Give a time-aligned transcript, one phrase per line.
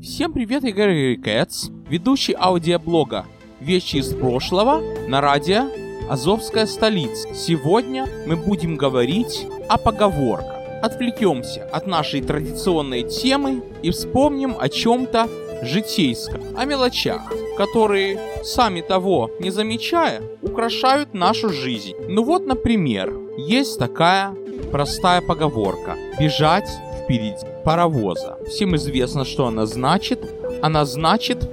[0.00, 1.20] Всем привет, я Гарри
[1.90, 3.26] ведущий аудиоблога
[3.60, 5.66] «Вещи из прошлого» на радио
[6.08, 7.34] «Азовская столица».
[7.34, 10.56] Сегодня мы будем говорить о поговорках.
[10.82, 15.28] Отвлекемся от нашей традиционной темы и вспомним о чем-то
[15.60, 21.92] житейском, о мелочах, которые, сами того не замечая, украшают нашу жизнь.
[22.08, 24.34] Ну вот, например, есть такая
[24.72, 26.70] простая поговорка «бежать
[27.06, 28.36] впереди паровоза».
[28.48, 30.20] Всем известно, что она значит.
[30.60, 31.48] Она значит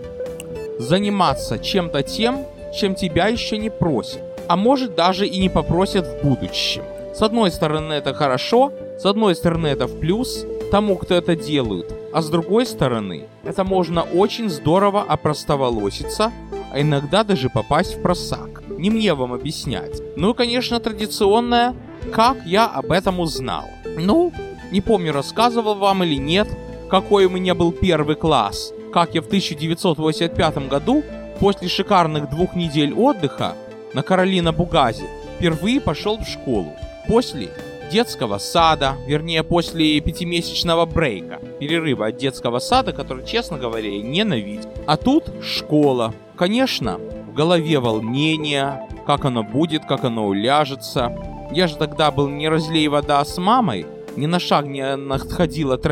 [0.79, 6.27] заниматься чем-то тем, чем тебя еще не просят, а может даже и не попросят в
[6.27, 6.83] будущем.
[7.13, 11.93] С одной стороны это хорошо, с одной стороны это в плюс тому, кто это делает,
[12.11, 16.31] а с другой стороны это можно очень здорово опростоволоситься,
[16.71, 18.63] а иногда даже попасть в просак.
[18.69, 20.01] Не мне вам объяснять.
[20.15, 21.75] Ну и, конечно, традиционное,
[22.11, 23.65] как я об этом узнал.
[23.95, 24.33] Ну,
[24.73, 26.47] не помню, рассказывал вам или нет,
[26.89, 28.73] какой у меня был первый класс.
[28.91, 31.03] Как я в 1985 году,
[31.39, 33.53] после шикарных двух недель отдыха
[33.93, 35.05] на Каролина Бугазе,
[35.37, 36.73] впервые пошел в школу.
[37.07, 37.51] После
[37.91, 44.71] детского сада, вернее, после пятимесячного брейка, перерыва от детского сада, который, честно говоря, я ненавидел.
[44.87, 46.15] А тут школа.
[46.35, 51.15] Конечно, в голове волнение, как оно будет, как оно уляжется.
[51.51, 55.83] Я же тогда был не разлей вода с мамой, ни на шаг не отходил от.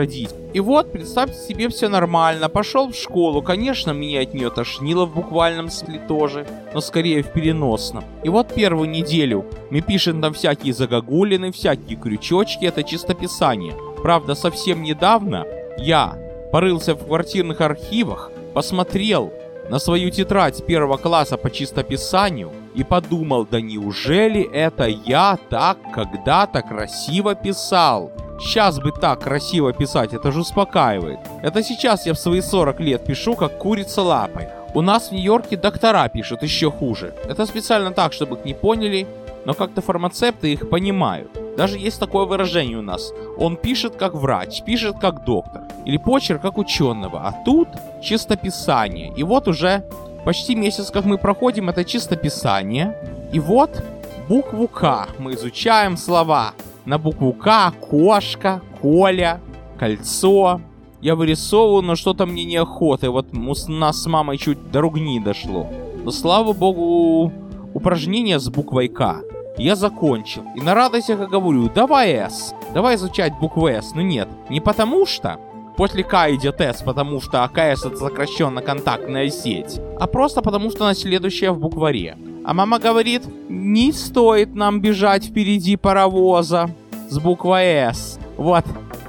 [0.53, 2.50] И вот, представьте себе, все нормально.
[2.50, 3.41] Пошел в школу.
[3.41, 8.03] Конечно, меня от нее тошнило в буквальном смысле тоже, но скорее в переносном.
[8.23, 12.66] И вот первую неделю мы пишем там всякие загогулины, всякие крючочки.
[12.66, 13.73] Это чистописание.
[14.02, 15.45] Правда, совсем недавно
[15.77, 16.17] я
[16.52, 19.31] порылся в квартирных архивах, посмотрел
[19.69, 26.61] на свою тетрадь первого класса по чистописанию и подумал, да неужели это я так когда-то
[26.61, 28.11] красиво писал?
[28.39, 31.19] Сейчас бы так красиво писать, это же успокаивает.
[31.44, 34.47] Это сейчас я в свои 40 лет пишу, как курица лапой.
[34.73, 37.14] У нас в Нью-Йорке доктора пишут еще хуже.
[37.27, 39.05] Это специально так, чтобы их не поняли,
[39.45, 41.30] но как-то фармацепты их понимают.
[41.58, 43.11] Даже есть такое выражение у нас.
[43.38, 45.64] Он пишет как врач, пишет как доктор.
[45.86, 47.20] Или почерк как ученого.
[47.27, 47.67] А тут
[48.02, 49.11] чистописание.
[49.15, 49.83] И вот уже
[50.26, 52.95] почти месяц, как мы проходим это чистописание.
[53.33, 53.83] И вот
[54.27, 56.54] букву К мы изучаем слова.
[56.86, 59.39] На букву К кошка, Коля,
[59.77, 60.61] кольцо.
[61.02, 63.08] Я вырисовываю, но что-то мне неохота.
[63.08, 65.67] И вот у нас с мамой чуть до ругни дошло.
[66.04, 67.32] Но слава богу,
[67.73, 69.21] упражнение с буквой К
[69.58, 70.43] я закончил.
[70.55, 73.92] И на радостях я говорю, давай S, давай изучать букву S.
[73.95, 75.39] Ну нет, не потому что
[75.81, 80.83] после К идет S, потому что АКС это сокращенно контактная сеть, а просто потому что
[80.86, 82.19] она следующая в букваре.
[82.45, 86.70] А мама говорит, не стоит нам бежать впереди паровоза
[87.09, 88.20] с буквой S.
[88.37, 88.64] Вот,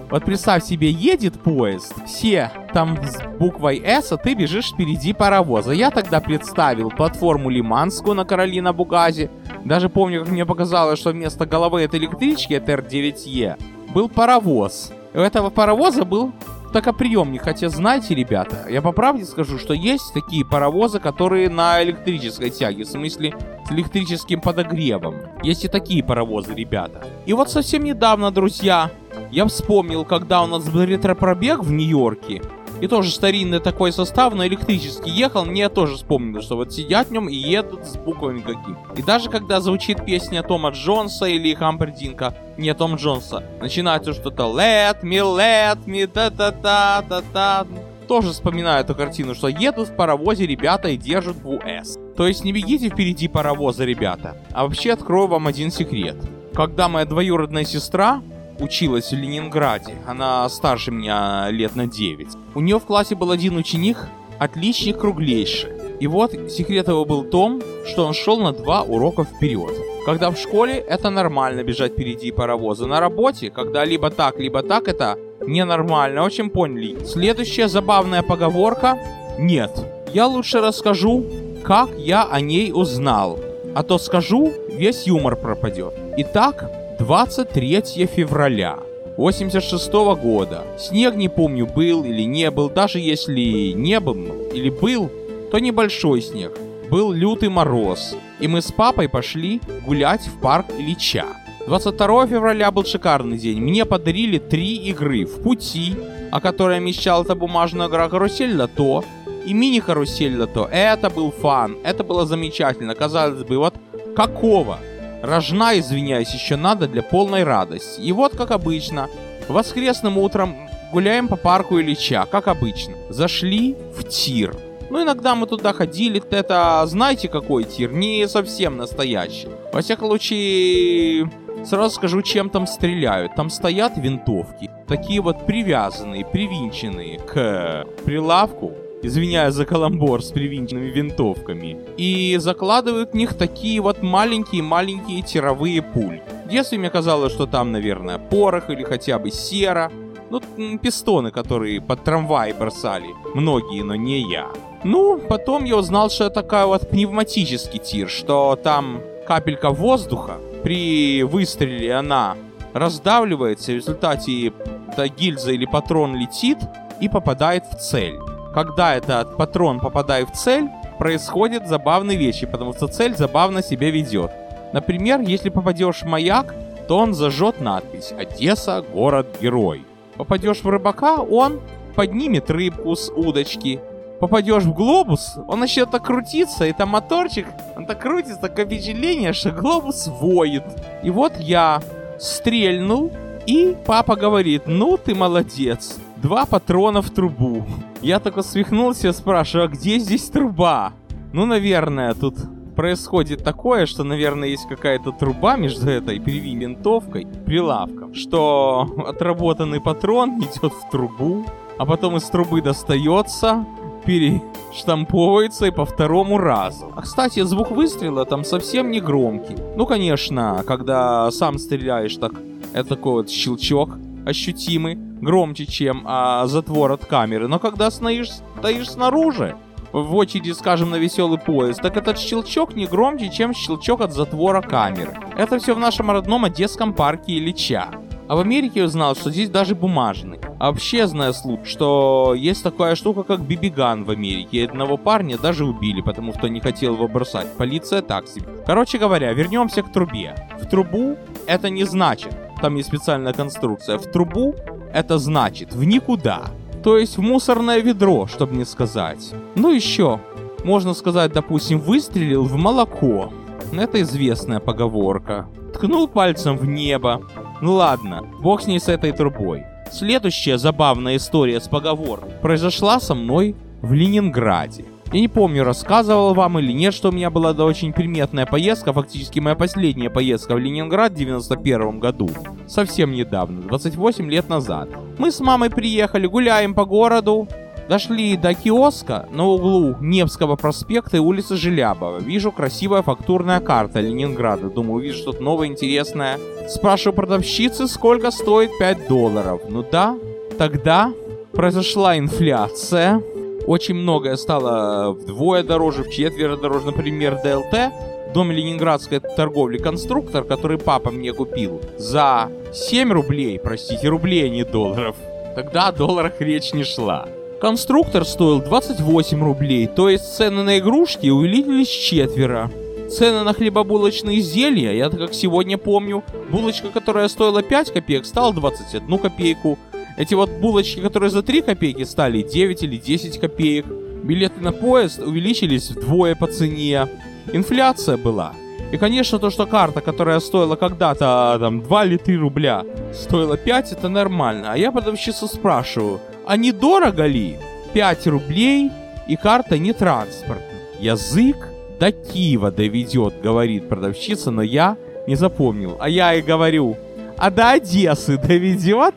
[0.09, 5.73] вот представь себе, едет поезд, все там с буквой S, а ты бежишь впереди паровоза.
[5.73, 9.31] Я тогда представил платформу Лиманскую на Каролина Бугазе.
[9.67, 13.63] Даже помню, как мне показалось, что вместо головы этой электрички, это R9E,
[13.93, 14.91] был паровоз.
[15.13, 16.33] У этого паровоза был
[16.73, 17.43] токоприемник.
[17.43, 22.85] Хотя, знаете, ребята, я по правде скажу, что есть такие паровозы, которые на электрической тяге,
[22.85, 23.35] в смысле
[23.67, 25.17] с электрическим подогревом.
[25.43, 27.07] Есть и такие паровозы, ребята.
[27.27, 28.91] И вот совсем недавно, друзья,
[29.31, 32.43] я вспомнил, когда у нас был ретропробег в Нью-Йорке,
[32.83, 37.13] и тоже старинный такой состав, но электрический ехал, мне тоже вспомнил, что вот сидят в
[37.13, 38.77] нем и едут с буквами какими.
[38.97, 45.03] И даже когда звучит песня Тома Джонса или Хампердинка, не Том Джонса, начинается что-то Let
[45.05, 47.69] me, let me, та-та-та-та-та,
[48.09, 51.99] тоже вспоминаю эту картину, что едут в паровозе ребята и держат ВС.
[52.17, 54.37] То есть не бегите впереди паровоза, ребята.
[54.53, 56.17] А вообще открою вам один секрет.
[56.53, 58.23] Когда моя двоюродная сестра
[58.63, 59.95] училась в Ленинграде.
[60.07, 62.29] Она старше меня лет на 9.
[62.55, 63.99] У нее в классе был один ученик,
[64.39, 65.71] отличник круглейший.
[66.01, 69.73] И вот секрет его был в том, что он шел на два урока вперед.
[70.05, 72.87] Когда в школе это нормально бежать впереди паровоза.
[72.87, 76.25] На работе, когда либо так, либо так, это ненормально.
[76.25, 77.05] Очень поняли.
[77.05, 78.99] Следующая забавная поговорка.
[79.39, 79.71] Нет.
[80.13, 81.25] Я лучше расскажу,
[81.63, 83.39] как я о ней узнал.
[83.75, 85.95] А то скажу, весь юмор пропадет.
[86.17, 88.79] Итак, 23 февраля
[89.17, 90.65] 86 года.
[90.79, 92.69] Снег не помню, был или не был.
[92.69, 94.17] Даже если не был
[94.53, 95.11] или был,
[95.51, 96.59] то небольшой снег.
[96.91, 98.15] Был лютый мороз.
[98.41, 101.27] И мы с папой пошли гулять в парк Ильича.
[101.67, 103.61] 22 февраля был шикарный день.
[103.61, 105.95] Мне подарили три игры в пути,
[106.31, 109.05] о которой мечтал, это бумажная игра карусель лото
[109.47, 110.69] и мини-карусель лото.
[110.71, 112.95] Это был фан, это было замечательно.
[112.95, 113.75] Казалось бы, вот
[114.17, 114.79] какого
[115.23, 118.01] Рожна, извиняюсь, еще надо для полной радости.
[118.01, 119.09] И вот, как обычно,
[119.49, 122.95] воскресным утром гуляем по парку Ильича, как обычно.
[123.09, 124.57] Зашли в тир.
[124.91, 127.93] Ну, иногда мы туда ходили, это, знаете, какой тир?
[127.93, 129.49] Не совсем настоящий.
[129.73, 131.31] Во всяком случае,
[131.65, 133.37] сразу скажу, чем там стреляют.
[133.37, 141.77] Там стоят винтовки, такие вот привязанные, привинченные к прилавку, извиняюсь за каламбур с привинченными винтовками,
[141.97, 146.21] и закладывают в них такие вот маленькие-маленькие тировые пуль.
[146.49, 149.91] Детстве мне казалось, что там, наверное, порох или хотя бы сера,
[150.31, 150.41] ну,
[150.79, 153.09] пистоны, которые под трамвай бросали.
[153.35, 154.49] Многие, но не я.
[154.85, 161.23] Ну, потом я узнал, что это такая вот пневматический тир, что там капелька воздуха, при
[161.23, 162.37] выстреле она
[162.73, 164.53] раздавливается, в результате
[164.93, 166.59] эта гильза или патрон летит
[167.01, 168.19] и попадает в цель.
[168.55, 170.69] Когда этот патрон попадает в цель,
[170.99, 174.31] происходят забавные вещи, потому что цель забавно себя ведет.
[174.73, 176.55] Например, если попадешь в маяк,
[176.87, 179.85] то он зажжет надпись «Одесса– город-герой».
[180.17, 181.61] Попадешь в рыбака, он
[181.95, 183.81] поднимет рыбку с удочки.
[184.21, 187.47] Попадешь в глобус, он начнет так крутиться, и там моторчик,
[187.77, 190.63] он так крутится, такое впечатление, что глобус воет.
[191.03, 191.83] И вот я
[192.21, 193.11] стрельнул,
[193.47, 197.65] и папа говорит, ну ты молодец, два патрона в трубу.
[198.01, 200.93] Я только свихнулся и спрашиваю, а где здесь труба?
[201.33, 202.37] Ну, наверное, тут
[202.77, 210.73] происходит такое, что, наверное, есть какая-то труба между этой винтовкой, прилавком, что отработанный патрон идет
[210.73, 211.45] в трубу,
[211.79, 213.67] а потом из трубы достается,
[214.07, 216.93] перештамповывается и по второму разу.
[216.97, 219.57] А, кстати, звук выстрела там совсем не громкий.
[219.77, 222.33] Ну, конечно, когда сам стреляешь, так
[222.73, 223.91] это такой вот щелчок
[224.25, 227.49] ощутимый, громче, чем а, затвор от камеры.
[227.49, 229.57] Но когда стоишь, стоишь снаружи,
[229.93, 234.63] в очереди, скажем, на веселый поезд, так этот щелчок не громче, чем щелчок от затвора
[234.63, 235.15] камеры.
[235.37, 237.89] Это все в нашем родном Одесском парке Ильича.
[238.29, 240.41] А в Америке я узнал, что здесь даже бумажный.
[240.59, 244.65] А вообще знаю слух, что есть такая штука, как бибиган в Америке.
[244.65, 247.55] Одного парня даже убили, потому что не хотел его бросать.
[247.59, 248.47] Полиция так себе.
[248.65, 250.35] Короче говоря, вернемся к трубе.
[250.59, 252.35] В трубу это не значит.
[252.63, 253.99] Там есть специальная конструкция.
[253.99, 254.55] В трубу
[254.93, 256.51] это значит в никуда.
[256.83, 259.33] То есть в мусорное ведро, чтобы не сказать.
[259.55, 260.21] Ну еще,
[260.65, 263.33] можно сказать, допустим, выстрелил в молоко.
[263.73, 265.47] Это известная поговорка.
[265.75, 267.23] Ткнул пальцем в небо.
[267.61, 269.65] Ну ладно, бог с ней с этой трубой.
[269.91, 274.85] Следующая забавная история с поговоркой произошла со мной в Ленинграде.
[275.13, 278.95] Я не помню, рассказывал вам или нет, что у меня была да, очень приметная поездка,
[278.95, 282.31] фактически моя последняя поездка в Ленинград в 91 году.
[282.67, 284.89] Совсем недавно, 28 лет назад.
[285.19, 287.47] Мы с мамой приехали, гуляем по городу,
[287.89, 292.21] Дошли до киоска на углу Невского проспекта и улицы Желябова.
[292.21, 294.71] Вижу красивая фактурная карта Ленинграда.
[294.71, 296.39] Думаю, вижу что-то новое, интересное.
[296.69, 299.63] Спрашиваю продавщицы, сколько стоит 5 долларов.
[299.69, 300.17] Ну да,
[300.57, 301.13] тогда
[301.53, 303.21] произошла инфляция
[303.67, 306.87] очень многое стало вдвое дороже, в четверо дороже.
[306.87, 307.93] Например, ДЛТ,
[308.31, 314.49] в доме ленинградской торговли конструктор, который папа мне купил, за 7 рублей, простите, рублей, а
[314.49, 315.17] не долларов.
[315.55, 317.29] Тогда о долларах речь не шла.
[317.61, 322.71] Конструктор стоил 28 рублей, то есть цены на игрушки увеличились четверо.
[323.09, 329.19] Цены на хлебобулочные изделия, я как сегодня помню, булочка, которая стоила 5 копеек, стала 21
[329.19, 329.79] копейку,
[330.17, 333.87] эти вот булочки, которые за 3 копейки стали 9 или 10 копеек.
[334.23, 337.09] Билеты на поезд увеличились вдвое по цене.
[337.53, 338.53] Инфляция была.
[338.93, 343.93] И, конечно, то, что карта, которая стоила когда-то там 2 или 3 рубля, стоила 5,
[343.93, 344.73] это нормально.
[344.73, 347.57] А я продавщицу спрашиваю, а не дорого ли?
[347.95, 348.91] 5 рублей
[349.29, 350.69] и карта не транспортная.
[351.01, 351.57] Язык
[351.99, 355.97] до Киева доведет, говорит продавщица, но я не запомнил.
[355.99, 356.97] А я и говорю,
[357.39, 359.15] а до Одессы доведет?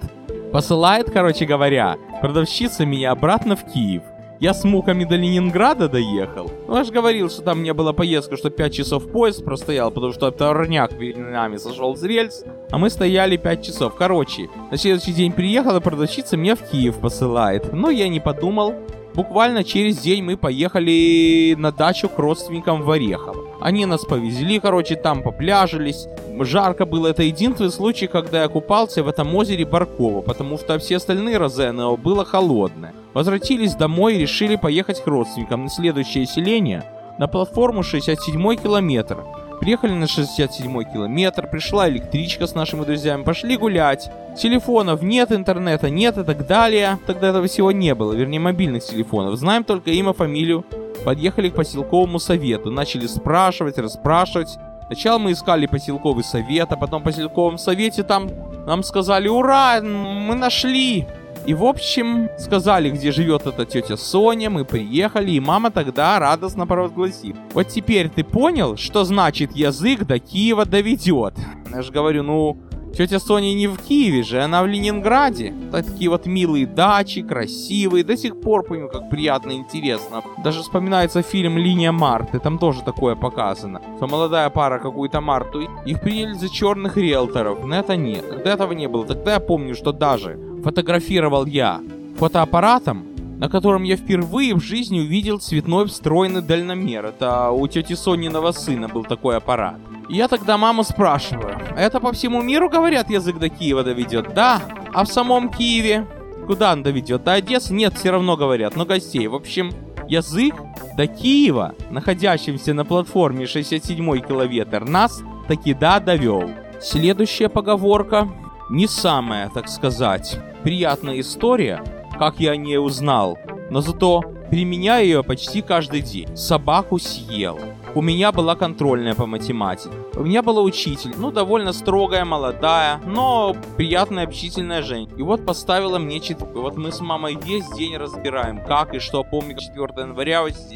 [0.51, 4.03] Посылает, короче говоря, продавщица меня обратно в Киев.
[4.39, 6.51] Я с муками до Ленинграда доехал.
[6.67, 10.29] Ну, я говорил, что там не было поездка, что 5 часов поезд простоял, потому что
[10.29, 13.95] товарняк перед нами сошел с рельс, а мы стояли 5 часов.
[13.95, 17.71] Короче, на следующий день приехала продавщица меня в Киев посылает.
[17.71, 18.75] Но я не подумал.
[19.15, 23.45] Буквально через день мы поехали на дачу к родственникам в Орехово.
[23.61, 26.07] Они нас повезли, короче, там попляжились.
[26.41, 27.07] Жарко было.
[27.07, 31.63] Это единственный случай, когда я купался в этом озере Барково, потому что все остальные разы
[31.63, 32.93] оно было холодное.
[33.13, 36.83] Возвратились домой и решили поехать к родственникам на следующее селение,
[37.17, 39.23] на платформу 67 километр.
[39.59, 44.11] Приехали на 67 километр, пришла электричка с нашими друзьями, пошли гулять.
[44.37, 46.99] Телефонов нет, интернета нет и так далее.
[47.07, 49.39] Тогда этого всего не было, вернее мобильных телефонов.
[49.39, 50.65] Знаем только имя, фамилию.
[51.03, 54.57] Подъехали к поселковому совету, начали спрашивать, расспрашивать.
[54.87, 58.29] Сначала мы искали поселковый совет, а потом в поселковом совете там
[58.65, 61.07] нам сказали «Ура, мы нашли!»
[61.45, 66.65] И в общем, сказали, где живет эта тетя Соня, мы приехали, и мама тогда радостно
[66.65, 67.37] провозгласила.
[67.53, 71.35] Вот теперь ты понял, что значит язык до Киева доведет?
[71.71, 72.57] Я же говорю, ну,
[72.97, 75.53] Тетя Соня не в Киеве же, она в Ленинграде.
[75.69, 78.05] Такие вот милые дачи, красивые.
[78.05, 80.23] До сих пор помню, как приятно и интересно.
[80.43, 83.81] Даже вспоминается фильм «Линия Марты», там тоже такое показано.
[83.97, 87.65] Что молодая пара какую-то Марту, их приняли за черных риэлторов.
[87.65, 89.05] Но это нет, тогда этого не было.
[89.05, 91.79] Тогда я помню, что даже фотографировал я
[92.17, 93.05] фотоаппаратом,
[93.37, 97.05] на котором я впервые в жизни увидел цветной встроенный дальномер.
[97.05, 99.75] Это у тети Сониного сына был такой аппарат.
[100.09, 104.33] Я тогда маму спрашиваю, это по всему миру, говорят, язык до Киева доведет?
[104.33, 104.59] Да.
[104.91, 106.07] А в самом Киеве?
[106.47, 107.23] Куда он доведет?
[107.23, 107.71] До Одессы?
[107.71, 109.27] Нет, все равно говорят, но гостей.
[109.27, 109.69] В общем,
[110.07, 110.55] язык
[110.97, 116.49] до Киева, находящимся на платформе 67 километр, нас таки да довел.
[116.81, 118.27] Следующая поговорка
[118.69, 121.83] не самая, так сказать, приятная история,
[122.17, 123.37] как я о ней узнал,
[123.69, 126.35] но зато применяю ее почти каждый день.
[126.35, 127.59] Собаку съел.
[127.93, 129.93] У меня была контрольная по математике.
[130.15, 135.15] У меня была учитель, ну, довольно строгая, молодая, но приятная, общительная женщина.
[135.19, 136.61] И вот поставила мне четверку.
[136.61, 139.23] Вот мы с мамой весь день разбираем, как и что.
[139.23, 140.73] Помню, 4 января, 9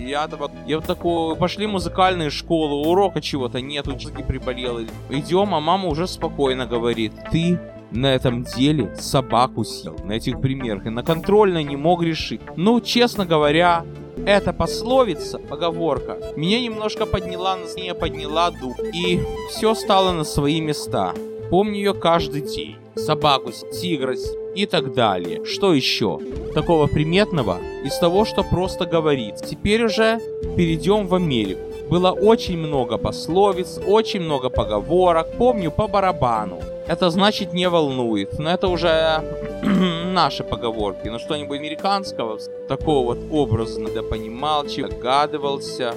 [0.68, 4.82] Я вот такой, пошли в музыкальную школу, урока чего-то нет, учитель приболел.
[5.10, 7.60] Идем, а мама уже спокойно говорит, ты
[7.92, 9.96] на этом деле собаку съел.
[10.04, 10.86] На этих примерах.
[10.86, 12.42] И на контрольной не мог решить.
[12.56, 13.86] Ну, честно говоря,
[14.26, 18.78] эта пословица, поговорка, меня немножко подняла, не подняла дух.
[18.94, 21.14] И все стало на свои места.
[21.50, 22.76] Помню ее каждый день.
[22.96, 24.16] Собаку, тигра
[24.56, 25.46] и так далее.
[25.46, 26.20] Что еще?
[26.54, 29.38] Такого приметного из того, что просто говорит.
[29.38, 30.20] Теперь уже
[30.58, 31.62] перейдем в Америку.
[31.90, 35.28] Было очень много пословиц, очень много поговорок.
[35.38, 38.40] Помню по барабану это значит не волнует.
[38.40, 39.24] Но это уже
[39.64, 41.08] наши поговорки.
[41.08, 45.94] Но что-нибудь американского, такого вот образа, да понимал, догадывался.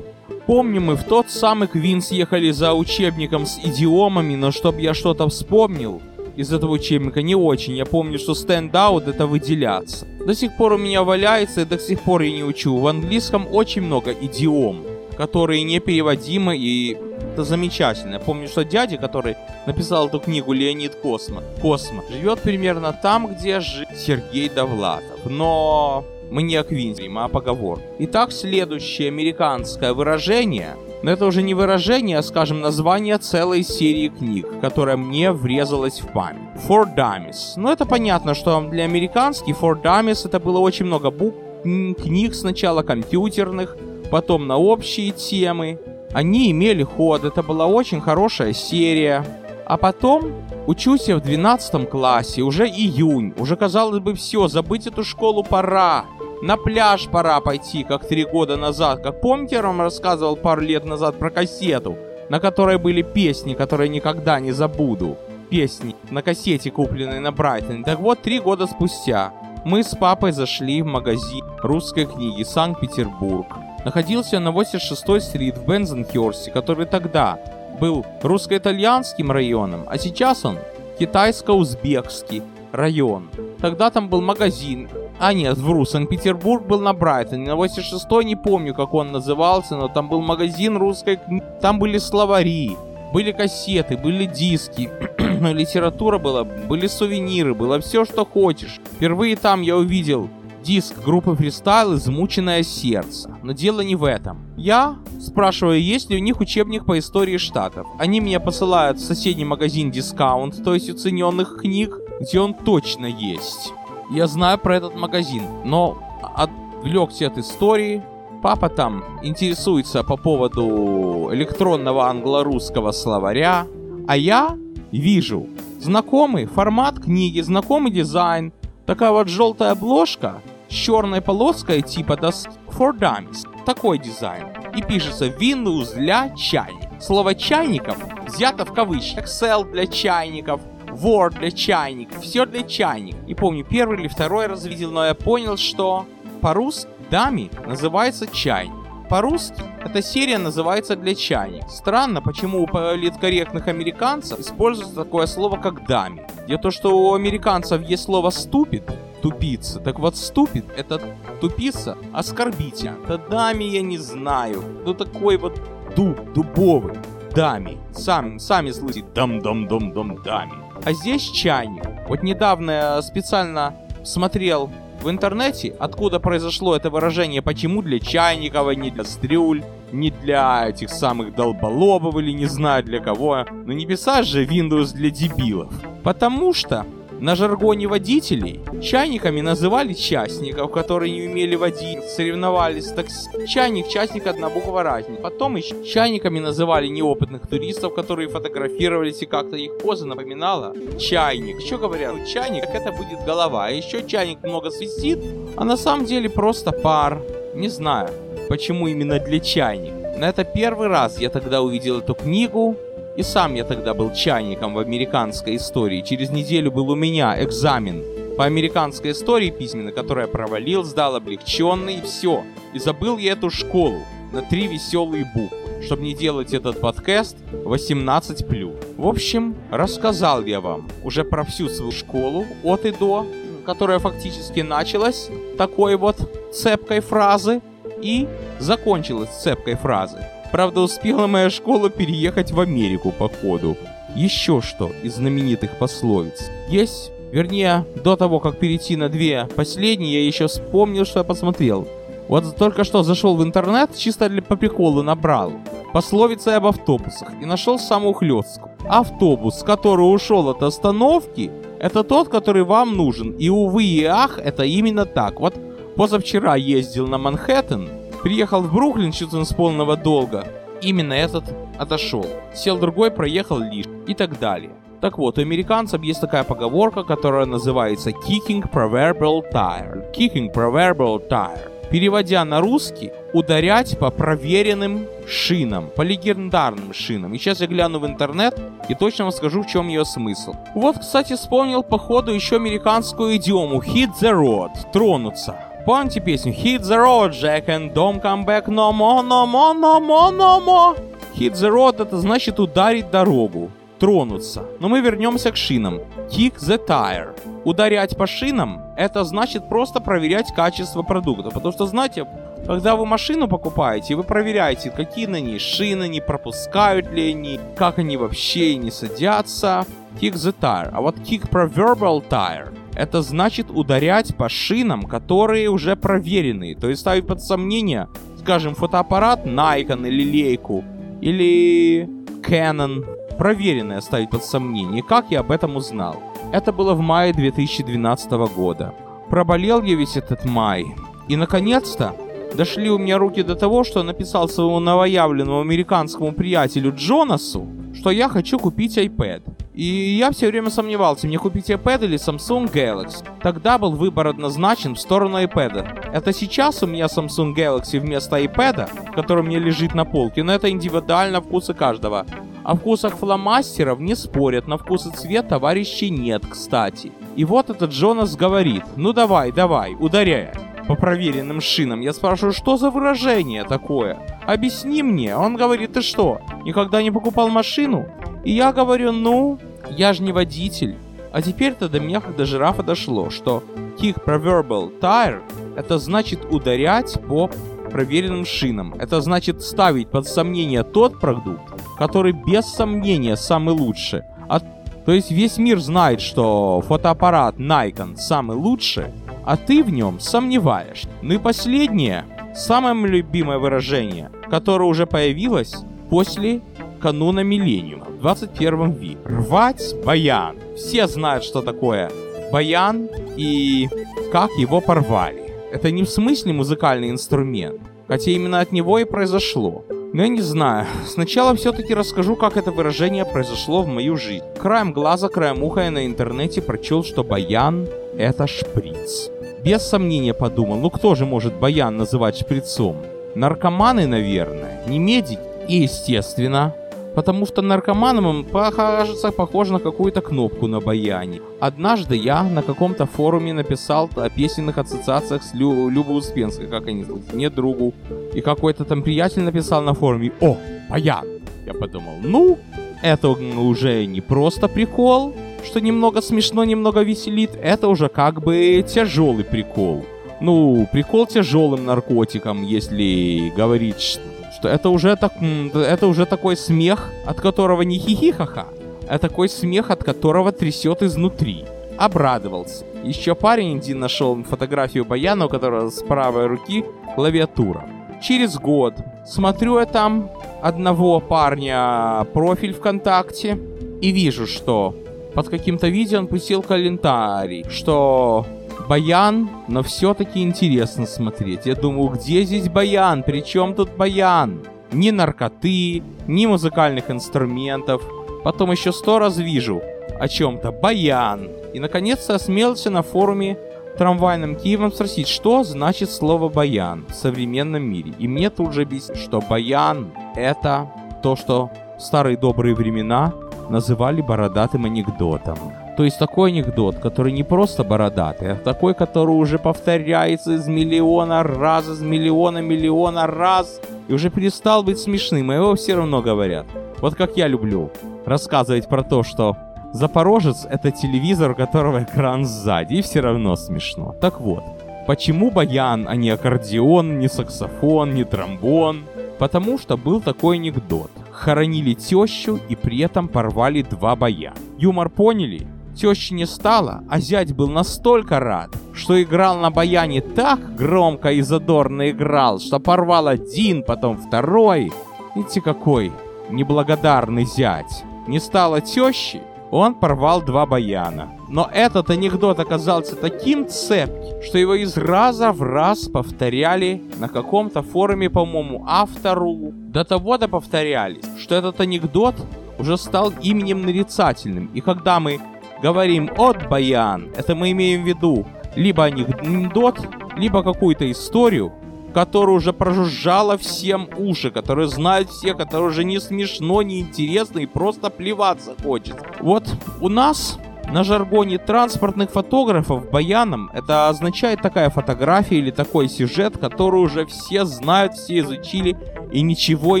[0.46, 5.28] Помню, мы в тот самый Квинс ехали за учебником с идиомами, но чтоб я что-то
[5.28, 6.00] вспомнил
[6.34, 7.76] из этого учебника, не очень.
[7.76, 10.06] Я помню, что стендаут это выделяться.
[10.24, 12.78] До сих пор у меня валяется, и до сих пор я не учу.
[12.78, 14.82] В английском очень много идиом,
[15.18, 16.96] которые непереводимы и
[17.32, 18.14] это замечательно.
[18.14, 23.60] Я помню, что дядя, который написал эту книгу Леонид Космо, Космо живет примерно там, где
[23.60, 25.26] жил Сергей Довлатов.
[25.26, 27.80] Но мы не о Квинсе, а о поговор.
[27.98, 34.48] Итак, следующее американское выражение но это уже не выражение, а, скажем, название целой серии книг,
[34.60, 36.42] которая мне врезалась в память.
[36.68, 37.52] For Dummies.
[37.56, 42.82] Ну, это понятно, что для американских For Dummies это было очень много букв, книг сначала
[42.82, 43.76] компьютерных,
[44.10, 45.78] потом на общие темы,
[46.12, 49.24] они имели ход, это была очень хорошая серия.
[49.66, 50.32] А потом
[50.66, 56.06] учусь я в 12 классе, уже июнь, уже казалось бы все, забыть эту школу пора.
[56.40, 59.02] На пляж пора пойти, как три года назад.
[59.02, 61.96] Как помните, я вам рассказывал пару лет назад про кассету,
[62.30, 65.18] на которой были песни, которые никогда не забуду.
[65.50, 67.84] Песни на кассете, купленной на Брайтоне.
[67.84, 69.32] Так вот, три года спустя
[69.64, 73.46] мы с папой зашли в магазин русской книги Санкт-Петербург
[73.88, 77.38] находился на 86-й стрит в Бензенхерсте, который тогда
[77.80, 80.58] был русско-итальянским районом, а сейчас он
[80.98, 83.30] китайско-узбекский район.
[83.62, 88.74] Тогда там был магазин, а нет, вру, Санкт-Петербург был на Брайтоне, на 86-й не помню,
[88.74, 92.76] как он назывался, но там был магазин русской книги, там были словари,
[93.14, 98.80] были кассеты, были диски, литература была, были сувениры, было все, что хочешь.
[98.96, 100.28] Впервые там я увидел
[100.62, 103.36] диск группы Freestyle «Измученное сердце».
[103.42, 104.38] Но дело не в этом.
[104.56, 107.86] Я спрашиваю, есть ли у них учебник по истории штатов.
[107.98, 113.72] Они меня посылают в соседний магазин Discount, то есть уцененных книг, где он точно есть.
[114.10, 115.98] Я знаю про этот магазин, но
[116.34, 118.02] отвлекся от истории.
[118.42, 123.66] Папа там интересуется по поводу электронного англо-русского словаря,
[124.06, 124.56] а я
[124.92, 125.46] вижу
[125.80, 128.52] знакомый формат книги, знакомый дизайн,
[128.88, 130.40] такая вот желтая обложка,
[130.70, 133.46] с черной полоской типа доски for dummies.
[133.66, 134.46] Такой дизайн.
[134.74, 137.02] И пишется Windows для чайников.
[137.02, 139.18] Слово чайников взято в кавычки.
[139.18, 143.28] Excel для чайников, Word для чайников, все для чайников.
[143.28, 146.06] И помню, первый или второй раз видел, но я понял, что
[146.40, 148.87] по-русски дами называется чайник.
[149.08, 151.70] По-русски эта серия называется «Для чайник».
[151.70, 156.26] Странно, почему у политкорректных американцев используется такое слово, как «дами».
[156.46, 158.82] Дело то, что у американцев есть слово «ступид»,
[159.22, 159.80] тупица.
[159.80, 161.00] Так вот, ступид— это
[161.40, 162.90] тупица оскорбитель.
[163.04, 164.62] Это дами я не знаю.
[164.84, 165.58] Ну такой вот
[165.96, 166.98] дуб, дубовый.
[167.34, 167.78] Дами.
[167.92, 169.06] Сам, сами слышите.
[169.14, 170.52] Дам-дам-дам-дам дами.
[170.84, 171.84] А здесь чайник.
[172.08, 173.74] Вот недавно я специально
[174.04, 174.70] смотрел
[175.02, 179.62] в интернете, откуда произошло это выражение, почему для чайников, а не для стрюль,
[179.92, 183.44] не для этих самых долболобов или не знаю для кого.
[183.64, 185.72] Но не писать же Windows для дебилов.
[186.02, 186.86] Потому что
[187.20, 192.86] на жаргоне водителей чайниками называли частников, которые не умели водить, соревновались.
[192.86, 193.06] Так
[193.46, 195.20] чайник, частник одна буква разница.
[195.20, 201.60] Потом еще чайниками называли неопытных туристов, которые фотографировались и как-то их поза напоминала чайник.
[201.60, 202.26] Что говорят?
[202.26, 203.66] Чайник, как это будет голова.
[203.66, 205.18] А еще чайник много свистит,
[205.56, 207.20] а на самом деле просто пар.
[207.54, 208.10] Не знаю,
[208.48, 210.14] почему именно для чайника.
[210.18, 212.76] Но это первый раз я тогда увидел эту книгу,
[213.18, 216.02] и сам я тогда был чайником в американской истории.
[216.02, 218.04] Через неделю был у меня экзамен
[218.36, 222.44] по американской истории письменный, который я провалил, сдал облегченный, и все.
[222.74, 228.96] И забыл я эту школу на три веселые буквы, чтобы не делать этот подкаст 18+.
[228.96, 233.26] В общем, рассказал я вам уже про всю свою школу от и до,
[233.66, 237.62] которая фактически началась такой вот цепкой фразы
[238.00, 238.28] и
[238.60, 240.24] закончилась цепкой фразы.
[240.52, 243.76] Правда, успела моя школа переехать в Америку по ходу.
[244.14, 246.50] Еще что из знаменитых пословиц.
[246.68, 251.86] Есть, вернее, до того, как перейти на две последние, я еще вспомнил, что я посмотрел.
[252.28, 255.52] Вот только что зашел в интернет, чисто для по приколу набрал.
[255.92, 258.72] Пословицы об автобусах и нашел самую хлесткую.
[258.88, 263.32] Автобус, который ушел от остановки, это тот, который вам нужен.
[263.32, 265.40] И увы и ах, это именно так.
[265.40, 265.54] Вот
[265.96, 267.88] позавчера ездил на Манхэттен,
[268.22, 270.46] Приехал в Бруклин чуть с полного долга.
[270.82, 271.44] Именно этот
[271.78, 272.26] отошел.
[272.54, 274.72] Сел другой, проехал лишь и так далее.
[275.00, 280.12] Так вот, у американцев есть такая поговорка, которая называется kicking proverbial tire.
[280.12, 281.70] Kicking proverbial tire.
[281.90, 287.34] Переводя на русский, ударять по проверенным шинам, по легендарным шинам.
[287.34, 290.54] И сейчас я гляну в интернет и точно вам скажу, в чем ее смысл.
[290.74, 295.67] Вот, кстати, вспомнил по ходу еще американскую идиому hit the road, тронуться.
[295.88, 299.98] Помните песню Hit the road, Jack, and don't come back no more, no more, no
[299.98, 300.98] more, no more.
[301.34, 304.66] Hit the road это значит ударить дорогу, тронуться.
[304.80, 306.00] Но мы вернемся к шинам.
[306.30, 307.34] Kick the tire.
[307.64, 311.48] Ударять по шинам это значит просто проверять качество продукта.
[311.48, 312.26] Потому что, знаете,
[312.66, 317.98] когда вы машину покупаете, вы проверяете, какие на ней шины, не пропускают ли они, как
[317.98, 319.86] они вообще не садятся.
[320.20, 320.90] Kick the tire.
[320.92, 326.74] А вот kick proverbial tire это значит ударять по шинам, которые уже проверенные.
[326.74, 328.08] То есть ставить под сомнение,
[328.40, 330.84] скажем, фотоаппарат Nikon или Leica,
[331.20, 332.08] или
[332.42, 333.06] Canon.
[333.38, 335.04] Проверенное ставить под сомнение.
[335.04, 336.16] Как я об этом узнал?
[336.52, 338.92] Это было в мае 2012 года.
[339.30, 340.84] Проболел я весь этот май.
[341.28, 342.16] И наконец-то
[342.56, 348.28] дошли у меня руки до того, что написал своему новоявленному американскому приятелю Джонасу, что я
[348.28, 349.42] хочу купить iPad.
[349.78, 353.24] И я все время сомневался, мне купить iPad или Samsung Galaxy.
[353.40, 356.10] Тогда был выбор однозначен в сторону iPad.
[356.12, 360.68] Это сейчас у меня Samsung Galaxy вместо iPad, который мне лежит на полке, но это
[360.68, 362.26] индивидуально вкусы каждого.
[362.64, 367.12] О вкусах фломастеров не спорят, на вкус и цвет товарищей нет, кстати.
[367.36, 370.50] И вот этот Джонас говорит, ну давай, давай, ударяй
[370.88, 372.00] по проверенным шинам.
[372.00, 374.18] Я спрашиваю, что за выражение такое?
[374.44, 375.36] Объясни мне.
[375.36, 378.08] Он говорит, ты что, никогда не покупал машину?
[378.44, 379.58] И я говорю, ну,
[379.90, 380.96] я же не водитель.
[381.32, 383.62] А теперь-то до меня, до жирафа дошло, что
[383.98, 385.42] kick proverbial tire
[385.76, 387.50] это значит ударять по
[387.92, 388.94] проверенным шинам.
[388.94, 391.62] Это значит ставить под сомнение тот продукт,
[391.96, 394.22] который без сомнения самый лучший.
[394.48, 399.06] А, то есть весь мир знает, что фотоаппарат Nikon самый лучший,
[399.44, 401.04] а ты в нем сомневаешь.
[401.22, 402.24] Ну и последнее,
[402.54, 405.76] самое любимое выражение, которое уже появилось
[406.10, 406.60] после
[406.98, 409.18] кануна миллениума в 21 веке.
[409.24, 410.56] Рвать баян.
[410.76, 412.10] Все знают, что такое
[412.52, 413.88] баян и
[414.32, 415.52] как его порвали.
[415.72, 419.84] Это не в смысле музыкальный инструмент, хотя именно от него и произошло.
[420.12, 420.86] Но я не знаю.
[421.06, 424.44] Сначала все-таки расскажу, как это выражение произошло в мою жизнь.
[424.58, 429.30] Краем глаза, краем уха я на интернете прочел, что баян— это шприц.
[429.62, 432.96] Без сомнения подумал, ну кто же может баян называть шприцом?
[433.34, 435.40] Наркоманы, наверное, не медики.
[435.68, 436.74] И, естественно,
[437.18, 441.40] потому что наркоманам кажется похоже на какую-то кнопку на баяне.
[441.60, 447.02] Однажды я на каком-то форуме написал о песенных ассоциациях с Лю Любой Успенской, как они
[447.02, 447.92] зовут, мне другу.
[448.34, 450.56] И какой-то там приятель написал на форуме «О,
[450.88, 451.26] баян!»
[451.66, 452.56] Я подумал, ну,
[453.02, 459.42] это уже не просто прикол, что немного смешно, немного веселит, это уже как бы тяжелый
[459.42, 460.04] прикол.
[460.40, 464.20] Ну, прикол тяжелым наркотиком, если говорить
[464.58, 465.32] что это уже, так,
[465.74, 468.66] это уже такой смех, от которого не хихихаха,
[469.08, 471.64] а такой смех, от которого трясет изнутри.
[471.98, 472.84] обрадовался.
[473.04, 476.84] Еще парень один нашел фотографию баяна, у которого с правой руки
[477.16, 477.84] клавиатура.
[478.22, 478.94] Через год
[479.26, 480.30] смотрю я там
[480.62, 483.58] одного парня профиль ВКонтакте
[484.00, 484.94] и вижу, что
[485.34, 488.46] под каким-то видео он пустил комментарий, что
[488.88, 491.66] баян, но все-таки интересно смотреть.
[491.66, 493.22] Я думаю, где здесь баян?
[493.22, 494.64] При чем тут баян?
[494.90, 498.02] Ни наркоты, ни музыкальных инструментов.
[498.44, 499.82] Потом еще сто раз вижу
[500.18, 501.48] о чем-то баян.
[501.74, 503.58] И наконец-то осмелился на форуме
[503.98, 508.12] трамвайным Киевом спросить, что значит слово баян в современном мире.
[508.18, 510.90] И мне тут же объяснили, что баян это
[511.22, 513.34] то, что в старые добрые времена
[513.68, 515.58] называли бородатым анекдотом.
[515.98, 521.42] То есть такой анекдот, который не просто бородатый, а такой, который уже повторяется из миллиона
[521.42, 526.66] раз, из миллиона миллиона раз, и уже перестал быть смешным, а его все равно говорят.
[526.98, 527.90] Вот как я люблю
[528.26, 529.56] рассказывать про то, что
[529.92, 534.14] Запорожец— это телевизор, у которого экран сзади, и все равно смешно.
[534.20, 534.62] Так вот,
[535.04, 539.02] почему баян, а не аккордеон, не саксофон, не тромбон?
[539.40, 541.10] Потому что был такой анекдот.
[541.32, 544.54] Хоронили тещу и при этом порвали два баяна.
[544.78, 545.66] Юмор поняли?
[545.98, 551.40] Тещи не стало, а зять был настолько рад, что играл на баяне так громко и
[551.40, 554.92] задорно играл, что порвал один, потом второй.
[555.34, 556.12] Видите, какой
[556.50, 558.04] неблагодарный зять.
[558.28, 561.32] Не стало тещи, он порвал два баяна.
[561.48, 567.82] Но этот анекдот оказался таким цепким, что его из раза в раз повторяли на каком-то
[567.82, 569.72] форуме, по-моему, автору.
[569.72, 572.36] До того-то повторялись, что этот анекдот
[572.78, 574.70] уже стал именем нарицательным.
[574.74, 575.40] И когда мы
[575.82, 580.00] говорим «от баян», это мы имеем в виду либо анекдот,
[580.36, 581.72] либо какую-то историю,
[582.14, 587.66] которая уже прожужжала всем уши, которые знают все, которые уже не смешно, не интересно и
[587.66, 589.16] просто плеваться хочет.
[589.40, 589.64] Вот
[590.00, 590.58] у нас
[590.90, 597.64] на жаргоне транспортных фотографов баяном это означает такая фотография или такой сюжет, который уже все
[597.64, 598.96] знают, все изучили
[599.30, 600.00] и ничего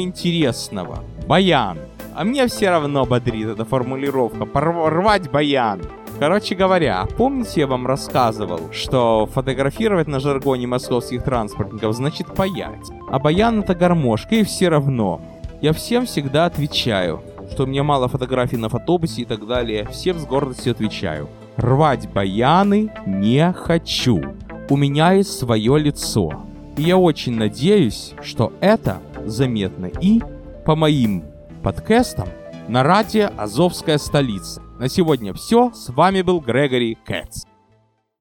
[0.00, 1.04] интересного.
[1.26, 1.78] Баян.
[2.18, 4.44] А мне все равно бодрит эта формулировка.
[4.44, 5.80] Порвать баян.
[6.18, 12.90] Короче говоря, помните, я вам рассказывал, что фотографировать на жаргоне московских транспортников значит паять.
[13.08, 15.20] А баян это гармошка, и все равно.
[15.60, 19.86] Я всем всегда отвечаю, что у меня мало фотографий на фотобусе и так далее.
[19.92, 21.28] Всем с гордостью отвечаю.
[21.56, 24.20] Рвать баяны не хочу.
[24.68, 26.32] У меня есть свое лицо.
[26.76, 30.20] И я очень надеюсь, что это заметно и
[30.64, 31.22] по моим
[31.58, 32.28] подкастам
[32.68, 34.62] на радио «Азовская столица».
[34.78, 35.72] На сегодня все.
[35.72, 37.44] С вами был Грегори Кэтс.